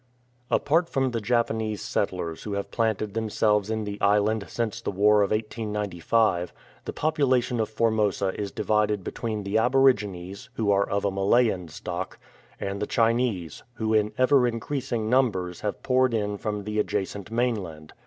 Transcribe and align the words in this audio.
""Apart 0.49 0.89
from 0.89 1.11
the 1.11 1.21
Japanese 1.21 1.79
settlers 1.79 2.41
who 2.41 2.53
have 2.53 2.71
planted 2.71 3.13
themselves 3.13 3.69
in 3.69 3.83
the 3.83 4.01
island 4.01 4.45
since 4.47 4.81
the 4.81 4.89
war 4.89 5.21
of 5.21 5.29
1895, 5.29 6.51
the 6.85 6.91
popula 6.91 7.39
tion 7.43 7.59
of 7.59 7.69
Formosa 7.69 8.29
is 8.33 8.51
divided 8.51 9.03
between 9.03 9.43
the 9.43 9.59
aborigines, 9.59 10.49
who 10.55 10.71
are 10.71 10.89
of 10.89 11.05
a 11.05 11.11
Malayan 11.11 11.67
stock, 11.67 12.17
and 12.59 12.81
the 12.81 12.87
Chinese, 12.87 13.61
who 13.75 13.93
in 13.93 14.11
ever 14.17 14.47
increasing 14.47 15.07
numbers 15.07 15.61
have 15.61 15.83
poured 15.83 16.15
in 16.15 16.35
from 16.35 16.63
the 16.63 16.79
adjacent 16.79 17.29
mainland. 17.29 17.93